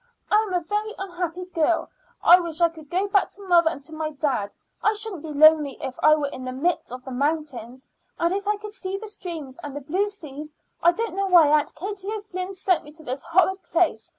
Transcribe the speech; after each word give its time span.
I 0.31 0.37
am 0.47 0.53
a 0.55 0.61
very 0.61 0.95
unhappy 0.97 1.45
girl. 1.45 1.87
I 2.23 2.39
wish 2.39 2.59
I 2.59 2.69
could 2.69 2.89
go 2.89 3.07
back 3.07 3.29
to 3.33 3.43
mother 3.47 3.69
and 3.69 3.83
to 3.83 3.93
my 3.93 4.09
dad. 4.09 4.55
I 4.81 4.95
shouldn't 4.95 5.21
be 5.21 5.29
lonely 5.31 5.77
if 5.79 5.99
I 6.01 6.15
were 6.15 6.29
in 6.29 6.43
the 6.43 6.51
midst 6.51 6.91
of 6.91 7.05
the 7.05 7.11
mountains, 7.11 7.85
and 8.17 8.33
if 8.33 8.47
I 8.47 8.55
could 8.55 8.73
see 8.73 8.97
the 8.97 9.05
streams 9.05 9.57
and 9.61 9.75
the 9.75 9.81
blue 9.81 10.07
sea. 10.09 10.43
I 10.81 10.91
don't 10.91 11.15
know 11.15 11.27
why 11.27 11.49
Aunt 11.49 11.75
Katie 11.75 12.11
O'Flynn 12.13 12.55
sent 12.55 12.83
me 12.83 12.91
to 12.93 13.03
this 13.03 13.23
horrid 13.23 13.61
place. 13.61 14.09